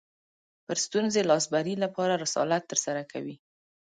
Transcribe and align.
پر 0.65 0.77
ستونزې 0.85 1.21
لاسبري 1.29 1.75
لپاره 1.83 2.13
رسالت 2.23 2.61
ترسره 2.71 3.03
کوي 3.11 3.35